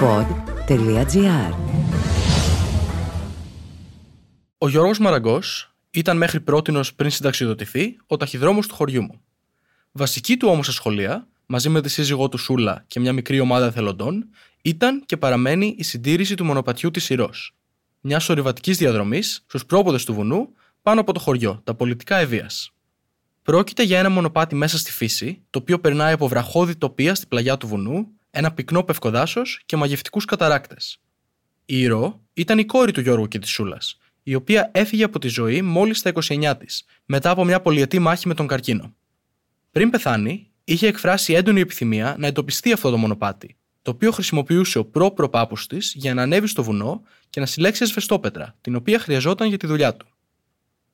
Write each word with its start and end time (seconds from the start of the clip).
pod.gr 0.00 1.54
Ο 4.58 4.68
Γιώργος 4.68 4.98
Μαραγκός 4.98 5.74
ήταν 5.90 6.16
μέχρι 6.16 6.40
πρότινος 6.40 6.94
πριν 6.94 7.10
συνταξιδοτηθεί 7.10 7.96
ο 8.06 8.16
ταχυδρόμος 8.16 8.66
του 8.66 8.74
χωριού 8.74 9.02
μου. 9.02 9.20
Βασική 9.92 10.36
του 10.36 10.48
όμως 10.50 10.68
ασχολία, 10.68 11.28
μαζί 11.46 11.68
με 11.68 11.80
τη 11.80 11.88
σύζυγό 11.88 12.28
του 12.28 12.38
Σούλα 12.38 12.84
και 12.86 13.00
μια 13.00 13.12
μικρή 13.12 13.40
ομάδα 13.40 13.66
εθελοντών, 13.66 14.28
ήταν 14.62 15.02
και 15.06 15.16
παραμένει 15.16 15.74
η 15.78 15.82
συντήρηση 15.82 16.34
του 16.34 16.44
μονοπατιού 16.44 16.90
της 16.90 17.10
Ηρός. 17.10 17.54
Μια 18.00 18.20
ορειβατική 18.28 18.72
διαδρομής 18.72 19.44
στους 19.46 19.66
πρόποδες 19.66 20.04
του 20.04 20.14
βουνού 20.14 20.48
πάνω 20.82 21.00
από 21.00 21.12
το 21.12 21.20
χωριό, 21.20 21.60
τα 21.64 21.74
πολιτικά 21.74 22.16
ευεία. 22.16 22.50
Πρόκειται 23.42 23.82
για 23.82 23.98
ένα 23.98 24.10
μονοπάτι 24.10 24.54
μέσα 24.54 24.78
στη 24.78 24.92
φύση, 24.92 25.42
το 25.50 25.58
οποίο 25.58 25.80
περνάει 25.80 26.12
από 26.12 26.28
βραχώδη 26.28 26.76
τοπία 26.76 27.14
στη 27.14 27.26
πλαγιά 27.26 27.56
του 27.56 27.66
βουνού, 27.66 28.17
ένα 28.38 28.52
πυκνό 28.52 28.82
πευκοδάσο 28.82 29.42
και 29.66 29.76
μαγευτικούς 29.76 30.24
καταράκτες. 30.24 31.00
Η 31.64 31.80
Ηρώ 31.80 32.20
ήταν 32.34 32.58
η 32.58 32.64
κόρη 32.64 32.92
του 32.92 33.00
Γιώργου 33.00 33.28
και 33.28 33.38
της 33.38 33.50
Σούλας, 33.50 33.98
η 34.22 34.34
οποία 34.34 34.70
έφυγε 34.74 35.04
από 35.04 35.18
τη 35.18 35.28
ζωή 35.28 35.62
μόλις 35.62 35.98
στα 35.98 36.08
29 36.08 36.54
της, 36.58 36.84
μετά 37.04 37.30
από 37.30 37.44
μια 37.44 37.60
πολυετή 37.60 37.98
μάχη 37.98 38.28
με 38.28 38.34
τον 38.34 38.46
καρκίνο. 38.46 38.94
Πριν 39.70 39.90
πεθάνει, 39.90 40.50
είχε 40.64 40.86
εκφράσει 40.86 41.32
έντονη 41.32 41.60
επιθυμία 41.60 42.16
να 42.18 42.26
εντοπιστεί 42.26 42.72
αυτό 42.72 42.90
το 42.90 42.96
μονοπάτι, 42.96 43.56
το 43.82 43.90
οποίο 43.90 44.10
χρησιμοποιούσε 44.10 44.78
ο 44.78 44.84
προ-προπάπους 44.84 45.66
της 45.66 45.92
για 45.96 46.14
να 46.14 46.22
ανέβει 46.22 46.46
στο 46.46 46.62
βουνό 46.62 47.02
και 47.30 47.40
να 47.40 47.46
συλλέξει 47.46 47.82
ασβεστόπετρα, 47.82 48.56
την 48.60 48.76
οποία 48.76 48.98
χρειαζόταν 48.98 49.48
για 49.48 49.58
τη 49.58 49.66
δουλειά 49.66 49.94
του. 49.94 50.06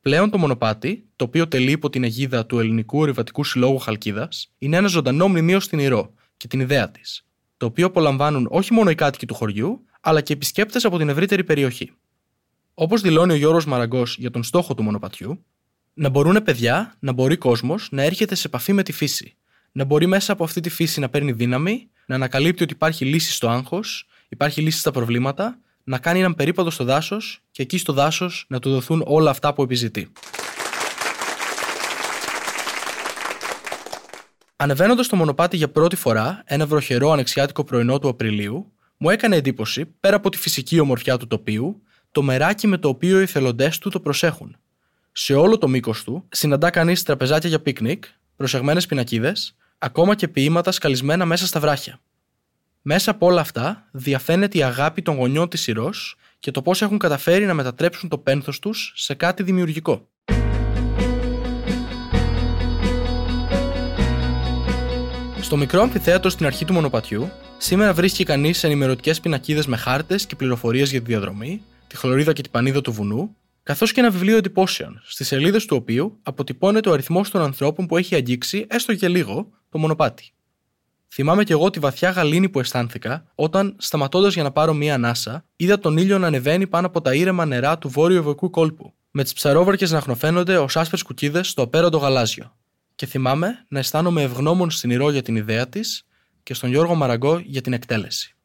Πλέον 0.00 0.30
το 0.30 0.38
μονοπάτι, 0.38 1.04
το 1.16 1.24
οποίο 1.24 1.48
τελεί 1.48 1.70
υπό 1.70 1.90
την 1.90 2.04
αιγίδα 2.04 2.46
του 2.46 2.58
Ελληνικού 2.58 2.98
Ορειβατικού 2.98 3.44
Συλλόγου 3.44 3.78
Χαλκίδας, 3.78 4.52
είναι 4.58 4.76
ένα 4.76 4.88
ζωντανό 4.88 5.28
μνημείο 5.28 5.60
στην 5.60 5.78
Ηρώ 5.78 6.14
και 6.42 6.48
την 6.48 6.60
ιδέα 6.60 6.90
της, 6.90 7.26
το 7.62 7.68
οποίο 7.68 7.86
απολαμβάνουν 7.86 8.46
όχι 8.50 8.72
μόνο 8.72 8.90
οι 8.90 8.94
κάτοικοι 8.94 9.26
του 9.26 9.34
χωριού, 9.34 9.84
αλλά 10.00 10.20
και 10.20 10.32
επισκέπτες 10.32 10.84
από 10.84 10.98
την 10.98 11.08
ευρύτερη 11.08 11.44
περιοχή. 11.44 11.92
Όπως 12.74 13.00
δηλώνει 13.00 13.32
ο 13.32 13.34
Γιώργος 13.34 13.64
Μαραγκός 13.64 14.16
για 14.18 14.30
τον 14.30 14.42
στόχο 14.42 14.74
του 14.74 14.82
μονοπατιού, 14.82 15.44
να 15.94 16.08
μπορούν 16.08 16.42
παιδιά, 16.42 16.96
να 16.98 17.12
μπορεί 17.12 17.36
κόσμος 17.36 17.88
να 17.90 18.02
έρχεται 18.02 18.34
σε 18.34 18.46
επαφή 18.46 18.72
με 18.72 18.82
τη 18.82 18.92
φύση, 18.92 19.36
να 19.72 19.84
μπορεί 19.84 20.06
μέσα 20.06 20.32
από 20.32 20.44
αυτή 20.44 20.60
τη 20.60 20.68
φύση 20.68 21.00
να 21.00 21.08
παίρνει 21.08 21.32
δύναμη, 21.32 21.90
να 22.06 22.14
ανακαλύπτει 22.14 22.62
ότι 22.62 22.72
υπάρχει 22.72 23.04
λύση 23.04 23.32
στο 23.32 23.48
άγχος, 23.48 24.06
υπάρχει 24.28 24.60
λύση 24.60 24.78
στα 24.78 24.90
προβλήματα 24.90 25.58
να 25.84 25.98
κάνει 25.98 26.18
έναν 26.18 26.34
περίπατο 26.34 26.70
στο 26.70 26.84
δάσος 26.84 27.40
και 27.50 27.62
εκεί 27.62 27.78
στο 27.78 27.92
δάσος 27.92 28.44
να 28.48 28.58
του 28.58 28.70
δοθούν 28.70 29.02
όλα 29.06 29.30
αυτά 29.30 29.54
που 29.54 29.62
επιζητεί. 29.62 30.12
Ανεβαίνοντας 34.62 35.06
το 35.06 35.16
μονοπάτι 35.16 35.56
για 35.56 35.68
πρώτη 35.68 35.96
φορά, 35.96 36.42
ένα 36.44 36.66
βροχερό 36.66 37.10
ανεξιάτικο 37.10 37.64
πρωινό 37.64 37.98
του 37.98 38.08
Απριλίου, 38.08 38.72
μου 38.96 39.10
έκανε 39.10 39.36
εντύπωση, 39.36 39.84
πέρα 40.00 40.16
από 40.16 40.30
τη 40.30 40.38
φυσική 40.38 40.80
ομορφιά 40.80 41.16
του 41.16 41.26
τοπίου, 41.26 41.82
το 42.12 42.22
μεράκι 42.22 42.66
με 42.66 42.78
το 42.78 42.88
οποίο 42.88 43.18
οι 43.18 43.22
εθελοντέ 43.22 43.70
του 43.80 43.90
το 43.90 44.00
προσέχουν. 44.00 44.56
Σε 45.12 45.34
όλο 45.34 45.58
το 45.58 45.68
μήκος 45.68 46.04
του, 46.04 46.24
συναντά 46.28 46.70
κανείς 46.70 47.02
τραπεζάκια 47.02 47.48
για 47.48 47.60
πίκνικ, 47.60 48.04
προσεγμένες 48.36 48.86
πινακίδες, 48.86 49.56
ακόμα 49.78 50.14
και 50.14 50.28
ποίηματα 50.28 50.72
σκαλισμένα 50.72 51.24
μέσα 51.24 51.46
στα 51.46 51.60
βράχια. 51.60 52.00
Μέσα 52.82 53.10
από 53.10 53.26
όλα 53.26 53.40
αυτά 53.40 53.88
διαφαίνεται 53.90 54.58
η 54.58 54.62
αγάπη 54.62 55.02
των 55.02 55.16
γονιών 55.16 55.48
της 55.48 55.60
Συρός 55.60 56.16
και 56.38 56.50
το 56.50 56.62
πώς 56.62 56.82
έχουν 56.82 56.98
καταφέρει 56.98 57.46
να 57.46 57.54
μετατρέψουν 57.54 58.08
το 58.08 58.18
πένθος 58.18 58.58
τους 58.58 58.92
σε 58.96 59.14
κάτι 59.14 59.42
δημιουργικό. 59.42 60.08
Στο 65.52 65.60
μικρό 65.60 65.82
αμφιθέατο 65.82 66.30
στην 66.30 66.46
αρχή 66.46 66.64
του 66.64 66.72
μονοπατιού, 66.72 67.30
σήμερα 67.58 67.92
βρίσκει 67.92 68.24
κανείς 68.24 68.64
ενημερωτικές 68.64 69.20
πινακίδες 69.20 69.66
με 69.66 69.76
χάρτες 69.76 70.26
και 70.26 70.36
πληροφορίες 70.36 70.90
για 70.90 71.00
τη 71.00 71.06
διαδρομή, 71.06 71.62
τη 71.86 71.96
χλωρίδα 71.96 72.32
και 72.32 72.42
την 72.42 72.50
πανίδα 72.50 72.80
του 72.80 72.92
βουνού, 72.92 73.36
καθώς 73.62 73.92
και 73.92 74.00
ένα 74.00 74.10
βιβλίο 74.10 74.36
εντυπώσεων, 74.36 75.00
στις 75.04 75.26
σελίδες 75.26 75.64
του 75.66 75.76
οποίου 75.76 76.18
αποτυπώνεται 76.22 76.88
ο 76.88 76.92
αριθμός 76.92 77.30
των 77.30 77.42
ανθρώπων 77.42 77.86
που 77.86 77.96
έχει 77.96 78.14
αγγίξει 78.14 78.66
έστω 78.68 78.94
και 78.94 79.08
λίγο 79.08 79.48
το 79.70 79.78
μονοπάτι. 79.78 80.32
Θυμάμαι 81.08 81.44
κι 81.44 81.52
εγώ 81.52 81.70
τη 81.70 81.78
βαθιά 81.78 82.10
γαλήνη 82.10 82.48
που 82.48 82.60
αισθάνθηκα 82.60 83.24
όταν, 83.34 83.76
σταματώντας 83.78 84.34
για 84.34 84.42
να 84.42 84.50
πάρω 84.50 84.72
μία 84.72 84.94
ανάσα, 84.94 85.44
είδα 85.56 85.78
τον 85.78 85.96
ήλιο 85.96 86.18
να 86.18 86.26
ανεβαίνει 86.26 86.66
πάνω 86.66 86.86
από 86.86 87.00
τα 87.00 87.14
ήρεμα 87.14 87.44
νερά 87.44 87.78
του 87.78 87.88
βόρειο 87.88 88.18
ευωικού 88.18 88.50
κόλπου, 88.50 88.94
με 89.10 89.22
τις 89.22 89.32
ψαρόβαρκες 89.32 89.90
να 89.90 90.00
χνοφαίνονται 90.00 90.58
ως 90.58 90.76
άσπρες 90.76 91.02
κουκίδες 91.02 91.48
στο 91.48 91.62
απέραντο 91.62 91.98
γαλάζιο. 91.98 92.56
Και 92.94 93.06
θυμάμαι 93.06 93.64
να 93.68 93.78
αισθάνομαι 93.78 94.22
ευγνώμων 94.22 94.70
στην 94.70 94.90
Ηρώ 94.90 95.10
για 95.10 95.22
την 95.22 95.36
ιδέα 95.36 95.68
της 95.68 96.06
και 96.42 96.54
στον 96.54 96.70
Γιώργο 96.70 96.94
Μαραγκό 96.94 97.38
για 97.38 97.60
την 97.60 97.72
εκτέλεση. 97.72 98.36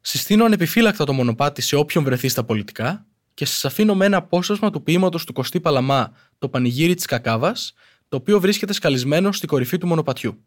Συστήνω 0.00 0.44
ανεπιφύλακτα 0.44 1.04
το 1.04 1.12
μονοπάτι 1.12 1.62
σε 1.62 1.76
όποιον 1.76 2.04
βρεθεί 2.04 2.28
στα 2.28 2.44
πολιτικά 2.44 3.06
και 3.34 3.44
σας 3.44 3.64
αφήνω 3.64 3.94
με 3.94 4.04
ένα 4.04 4.16
απόσπασμα 4.16 4.70
του 4.70 4.82
ποίηματος 4.82 5.24
του 5.24 5.32
Κωστή 5.32 5.60
Παλαμά, 5.60 6.12
το 6.38 6.48
πανηγύρι 6.48 6.94
της 6.94 7.06
Κακάβας, 7.06 7.72
το 8.08 8.16
οποίο 8.16 8.40
βρίσκεται 8.40 8.72
σκαλισμένο 8.72 9.32
στη 9.32 9.46
κορυφή 9.46 9.78
του 9.78 9.86
μονοπατιού. 9.86 10.44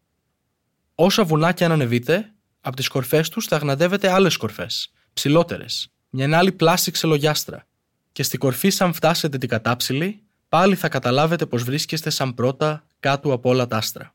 Όσα 0.96 1.24
βουνάκια 1.24 1.66
αν 1.66 1.72
ανεβείτε, 1.72 2.34
από 2.62 2.76
τις 2.76 2.88
κορφές 2.88 3.30
τους 3.30 3.46
θα 3.46 3.58
γναδεύετε 3.58 4.12
άλλες 4.12 4.38
κορφές, 4.38 4.92
ψηλότερες, 5.14 5.92
μια 6.10 6.38
άλλη 6.38 6.52
πλάση 6.52 6.92
ξελογιάστρα. 6.92 7.68
Και 8.12 8.24
στη 8.24 8.38
κορφή, 8.38 8.70
σαν 8.70 8.94
φτάσετε 8.94 9.38
την 9.38 9.50
κατάψυλη, 9.50 10.24
πάλι 10.50 10.76
θα 10.76 10.90
καταλάβετε 10.90 11.46
πως 11.46 11.64
βρίσκεστε 11.64 12.10
σαν 12.10 12.34
πρώτα 12.34 12.86
κάτω 13.02 13.34
από 13.34 13.50
όλα 13.50 13.68
τα 13.68 13.78
άστρα. 13.78 14.14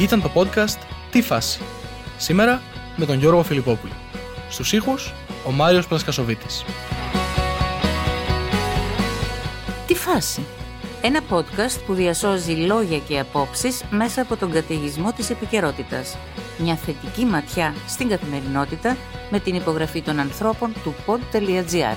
Ήταν 0.00 0.22
το 0.22 0.30
podcast 0.34 0.78
«Τι 1.10 1.22
φάση» 1.22 1.60
Σήμερα 2.16 2.62
με 2.96 3.06
τον 3.06 3.18
Γιώργο 3.18 3.42
Φιλιππόπουλο. 3.42 3.92
Στους 4.48 4.72
ήχους, 4.72 5.12
ο 5.46 5.50
Μάριος 5.50 5.86
Πλασκασοβίτης. 5.86 6.64
«Τι 9.86 9.94
φάση» 9.94 10.46
Ένα 11.02 11.20
podcast 11.30 11.80
που 11.86 11.94
διασώζει 11.94 12.52
λόγια 12.52 12.98
και 12.98 13.18
απόψεις 13.18 13.84
μέσα 13.90 14.22
από 14.22 14.36
τον 14.36 14.52
καταιγισμό 14.52 15.12
της 15.12 15.30
επικαιρότητας. 15.30 16.16
Μια 16.58 16.74
θετική 16.74 17.24
ματιά 17.24 17.74
στην 17.88 18.08
καθημερινότητα 18.08 18.96
με 19.30 19.40
την 19.40 19.54
υπογραφή 19.54 20.02
των 20.02 20.18
ανθρώπων 20.18 20.72
του 20.82 20.94
pod.gr. 21.06 21.96